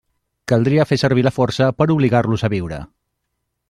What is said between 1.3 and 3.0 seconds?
força per a obligar-los a viure.